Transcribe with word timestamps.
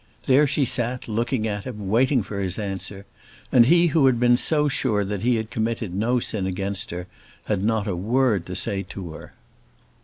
There 0.25 0.47
she 0.47 0.65
sat, 0.65 1.07
looking 1.07 1.47
at 1.47 1.65
him, 1.65 1.87
waiting 1.87 2.23
for 2.23 2.39
his 2.39 2.57
answer; 2.57 3.05
and 3.51 3.67
he 3.67 3.85
who 3.93 4.07
had 4.07 4.19
been 4.19 4.35
so 4.35 4.67
sure 4.67 5.05
that 5.05 5.21
he 5.21 5.35
had 5.35 5.51
committed 5.51 5.93
no 5.93 6.19
sin 6.19 6.47
against 6.47 6.89
her, 6.89 7.05
had 7.45 7.63
not 7.63 7.85
a 7.87 7.95
word 7.95 8.47
to 8.47 8.55
say 8.55 8.81
to 8.81 9.11
her. 9.11 9.33